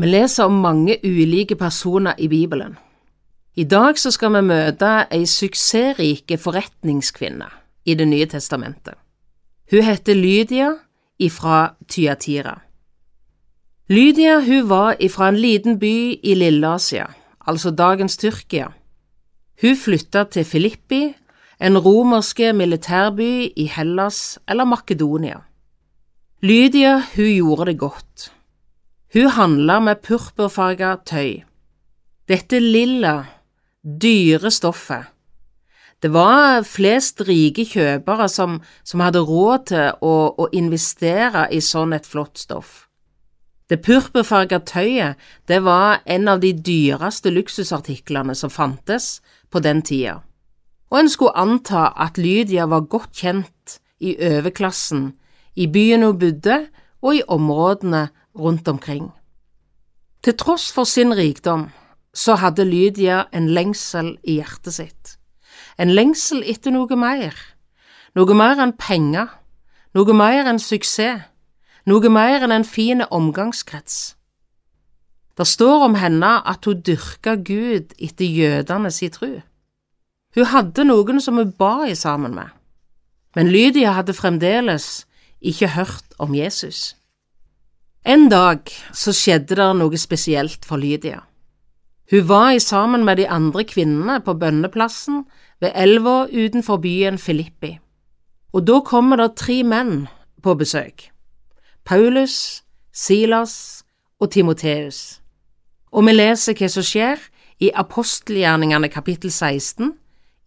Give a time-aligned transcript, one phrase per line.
[0.00, 2.78] Vi leser om mange ulike personer i Bibelen.
[3.56, 7.48] I dag så skal vi møte ei suksessrike forretningskvinne
[7.84, 8.94] i Det nye testamentet.
[9.70, 10.70] Hun heter Lydia
[11.18, 12.56] ifra Tyatira.
[13.88, 17.06] Lydia hun var ifra en liten by i Lilleasia,
[17.46, 18.72] altså dagens Tyrkia.
[19.60, 21.14] Hun flytta til Filippi,
[21.60, 25.40] en romerske militærby i Hellas eller Makedonia.
[26.42, 28.39] Lydia hun gjorde det godt.
[29.10, 31.40] Hun handla med purpurfarga tøy.
[32.30, 33.24] Dette lilla,
[33.82, 35.08] dyre stoffet.
[35.98, 41.96] Det var flest rike kjøpere som, som hadde råd til å, å, investere i sånn
[41.96, 42.86] et flott stoff.
[43.66, 45.18] Det purpurfarga tøyet,
[45.50, 49.18] det var en av de dyreste luksusartiklene som fantes
[49.50, 50.20] på den tida,
[50.90, 55.12] og en skulle anta at Lydia var godt kjent i overklassen,
[55.58, 56.62] i byen hun bodde
[57.02, 58.06] og i områdene
[58.38, 59.10] rundt omkring.
[60.22, 61.70] Til tross for sin rikdom
[62.14, 65.16] så hadde Lydia en lengsel i hjertet sitt,
[65.78, 67.34] en lengsel etter noe mer,
[68.14, 69.30] noe mer enn penger,
[69.94, 71.26] noe mer enn suksess,
[71.86, 74.14] noe mer enn en fin omgangskrets.
[75.38, 79.40] Det står om henne at hun dyrka Gud etter jødene si tru.
[80.36, 82.50] Hun hadde noen som hun ba i sammen med,
[83.34, 85.06] men Lydia hadde fremdeles
[85.40, 86.94] ikke hørt om Jesus.
[88.04, 91.20] En dag så skjedde det noe spesielt for Lydia.
[92.10, 95.26] Hun var i sammen med de andre kvinnene på bønneplassen
[95.60, 97.76] ved elva utenfor byen Filippi,
[98.52, 100.08] og da kommer det tre menn
[100.42, 101.10] på besøk,
[101.84, 103.84] Paulus, Silas
[104.18, 105.20] og Timoteus,
[105.92, 107.20] og vi leser hva som skjer
[107.60, 109.92] i apostelgjerningene kapittel 16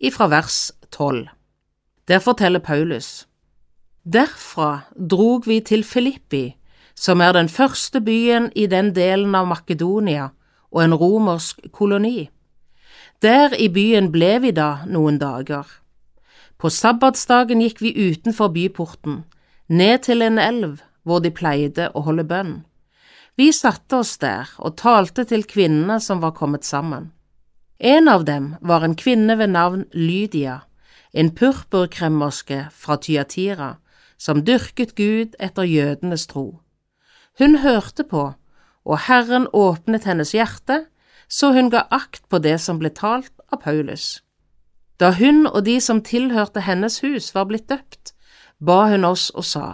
[0.02, 1.30] ifra vers 12.
[2.10, 3.28] Der forteller Paulus,
[4.04, 6.58] Derfra drog vi til Filippi,
[6.96, 10.30] som er den første byen i den delen av Makedonia
[10.72, 12.30] og en romersk koloni.
[13.22, 15.66] Der i byen ble vi da noen dager.
[16.58, 19.24] På sabbatsdagen gikk vi utenfor byporten,
[19.68, 22.54] ned til en elv hvor de pleide å holde bønn.
[23.36, 27.12] Vi satte oss der og talte til kvinnene som var kommet sammen.
[27.80, 30.62] En av dem var en kvinne ved navn Lydia,
[31.14, 33.78] en purpurkremmerske fra Tyatira,
[34.18, 36.62] som dyrket Gud etter jødenes tro.
[37.40, 38.34] Hun hørte på,
[38.86, 40.86] og Herren åpnet hennes hjerte,
[41.30, 44.22] så hun ga akt på det som ble talt av Paulus.
[45.00, 48.14] Da hun og de som tilhørte hennes hus var blitt døpt,
[48.62, 49.68] ba hun oss og sa,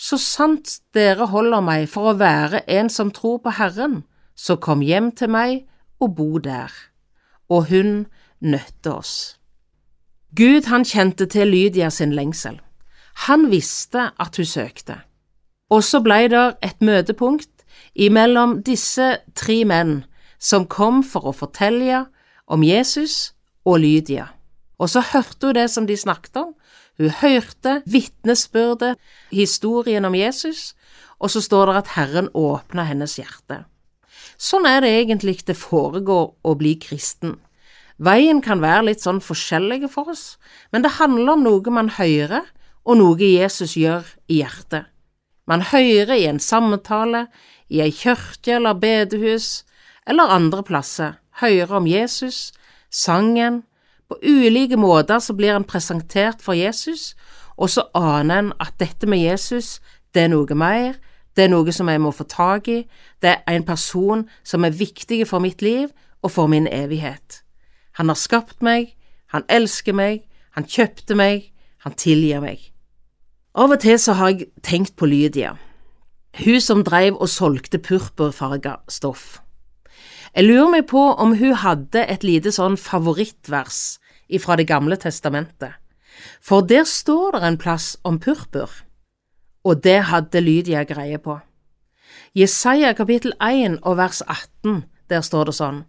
[0.00, 4.80] Så sant dere holder meg for å være en som tror på Herren, så kom
[4.80, 5.66] hjem til meg
[6.00, 6.72] og bo der.
[7.48, 8.06] Og hun
[8.40, 9.36] nøtte oss.
[10.32, 12.60] Gud han kjente til Lydia sin lengsel.
[13.26, 15.02] Han visste at hun søkte.
[15.70, 17.64] Og så blei det et møtepunkt
[17.94, 20.00] imellom disse tre menn
[20.40, 22.06] som kom for å fortelle
[22.50, 23.32] om Jesus
[23.64, 24.30] og Lydia.
[24.80, 26.54] Og så hørte hun det som de snakket om,
[27.00, 28.98] hun hørte vitnesbyrdet,
[29.32, 30.74] historien om Jesus,
[31.20, 33.62] og så står det at Herren åpna hennes hjerte.
[34.40, 37.38] Sånn er det egentlig det foregår å bli kristen.
[38.00, 40.36] Veien kan være litt sånn forskjellige for oss,
[40.72, 42.48] men det handler om noe man hører,
[42.84, 44.89] og noe Jesus gjør i hjertet.
[45.50, 47.26] Man hører i en samtale,
[47.66, 49.64] i ei kirke eller bedehus,
[50.06, 52.52] eller andre plasser, hører om Jesus,
[52.90, 53.64] sangen,
[54.08, 57.14] på ulike måter så blir en presentert for Jesus,
[57.58, 59.80] og så aner en at dette med Jesus,
[60.14, 60.96] det er noe mer,
[61.34, 62.80] det er noe som jeg må få tak i,
[63.22, 65.90] det er en person som er viktig for mitt liv
[66.22, 67.42] og for min evighet.
[67.98, 68.94] Han har skapt meg,
[69.34, 71.50] han elsker meg, han kjøpte meg,
[71.82, 72.70] han tilgir meg.
[73.54, 75.56] Av og til så har jeg tenkt på Lydia,
[76.44, 79.40] hun som dreiv og solgte purpurfarga stoff.
[80.36, 83.98] Jeg lurer meg på om hun hadde et lite sånn favorittvers
[84.30, 85.74] ifra Det gamle testamentet,
[86.40, 88.70] for der står det en plass om purpur,
[89.64, 91.40] og det hadde Lydia greie på.
[92.34, 95.84] Jesaja kapittel 1 og vers 18, der står det sånn,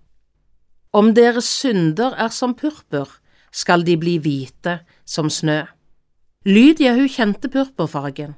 [0.94, 3.22] Om deres synder er som purpur,
[3.52, 5.68] skal de bli hvite som snø.
[6.42, 8.32] Lydia hun kjente purpurfargen,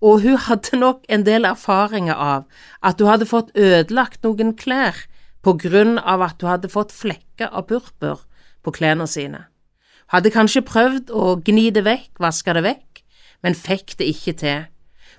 [0.00, 2.46] og hun hadde nok en del erfaringer av
[2.80, 4.96] at hun hadde fått ødelagt noen klær
[5.44, 8.22] på grunn av at hun hadde fått flekker av purpur
[8.64, 9.42] på klærne sine.
[10.08, 13.02] Hun hadde kanskje prøvd å gni det vekk, vaske det vekk,
[13.44, 14.64] men fikk det ikke til.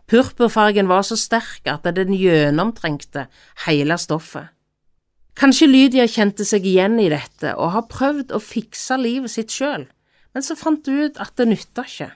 [0.09, 3.27] Purpurfargen var så sterk at den gjennomtrengte
[3.67, 4.49] hele stoffet.
[5.37, 9.85] Kanskje Lydia kjente seg igjen i dette og har prøvd å fikse livet sitt sjøl,
[10.33, 12.11] men så fant hun ut at det nytta ikke.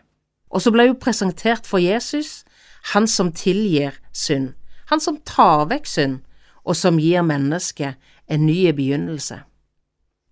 [0.49, 2.43] Og så ble hun presentert for Jesus,
[2.93, 4.53] han som tilgir synd,
[4.87, 6.19] han som tar vekk synd,
[6.63, 7.95] og som gir mennesket
[8.27, 9.41] en ny begynnelse.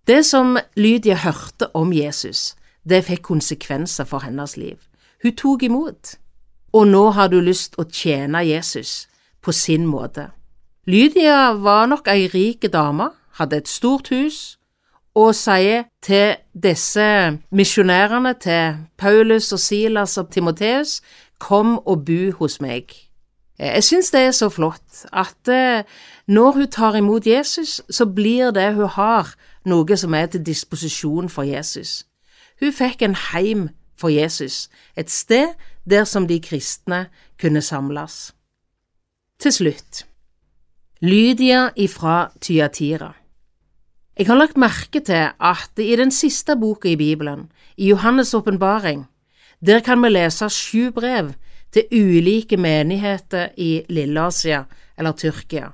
[0.07, 4.77] Det som Lydia hørte om Jesus, det fikk konsekvenser for hennes liv.
[5.23, 6.15] Hun tok imot,
[6.73, 9.07] og nå har du lyst å tjene Jesus
[9.41, 10.29] på sin måte.
[10.85, 13.09] Lydia var nok ei rik dame,
[13.39, 14.57] hadde et stort hus,
[15.15, 21.01] og sier til disse misjonærene, til Paulus og Silas og Timoteus,
[21.39, 22.91] kom og bu hos meg.
[23.59, 25.83] Jeg synes det er så flott at eh,
[26.27, 29.35] når hun tar imot Jesus, så blir det hun har,
[29.65, 32.03] noe som er til disposisjon for Jesus.
[32.59, 35.55] Hun fikk en heim for Jesus, et sted
[35.89, 37.05] der som de kristne
[37.41, 38.35] kunne samles.
[39.39, 40.05] Til slutt,
[41.01, 43.13] Lydia ifra Tyatira.
[44.15, 49.03] Jeg har lagt merke til at i den siste boka i Bibelen, i Johannes' åpenbaring,
[49.59, 51.33] der kan vi lese sju brev
[51.71, 54.63] til ulike menigheter i Lilleasia
[54.97, 55.73] eller Tyrkia,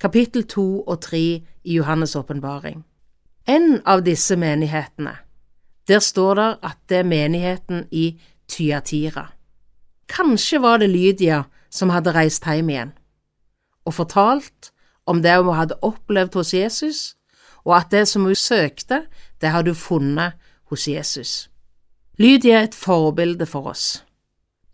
[0.00, 2.84] kapittel to og tre i Johannes' åpenbaring.
[3.48, 5.16] En av disse menighetene,
[5.88, 9.30] der står det at det er menigheten i Tyatira.
[10.08, 12.92] Kanskje var det Lydia som hadde reist hjem igjen,
[13.88, 14.74] og fortalt
[15.06, 17.14] om det hun hadde opplevd hos Jesus,
[17.64, 19.06] og at det som hun søkte,
[19.40, 20.32] det hadde hun funnet
[20.70, 21.50] hos Jesus.
[22.18, 24.04] Lydia er et forbilde for oss.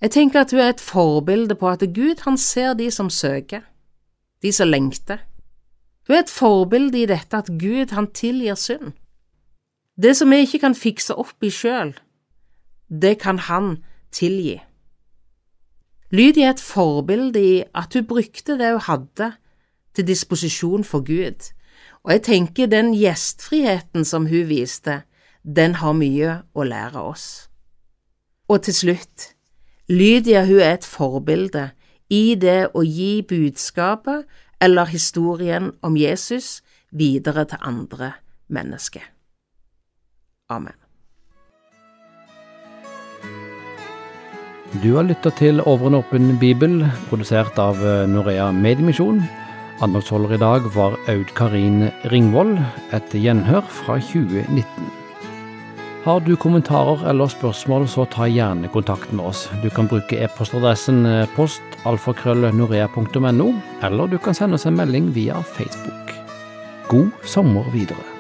[0.00, 3.60] Jeg tenker at hun er et forbilde på at Gud han ser de som søker,
[4.42, 5.19] de som lengter.
[6.06, 8.92] Hun er et forbilde i dette at Gud han tilgir synd.
[10.02, 11.94] Det som vi ikke kan fikse opp i sjøl,
[12.90, 13.76] det kan han
[14.12, 14.58] tilgi.
[16.10, 19.32] Lydia er et forbilde i at hun brukte det hun hadde
[19.94, 21.50] til disposisjon for Gud,
[22.05, 25.03] og jeg tenker den gjestfriheten som hun viste,
[25.45, 27.49] den har mye å lære oss.
[28.49, 29.31] Og til slutt,
[29.89, 31.71] Lydia hun er et forbilde
[32.12, 34.29] i det å gi budskapet
[34.61, 36.61] eller historien om Jesus
[36.93, 38.12] videre til andre
[38.49, 39.05] mennesker.
[40.53, 40.77] Amen.
[44.83, 47.81] Du har lytta til Over en åpen bibel, produsert av
[48.11, 49.23] Norea Mediemisjon.
[49.82, 52.59] Andagsholder i dag var Aud Karin Ringvold,
[52.94, 54.62] et gjenhør fra 2019.
[56.05, 59.50] Har du kommentarer eller spørsmål, så ta gjerne kontakt med oss.
[59.65, 63.49] Du kan bruke e-postadressen postalfakrøllnorea.no,
[63.82, 66.15] eller du kan sende oss en melding via Facebook.
[66.87, 68.13] God sommer videre.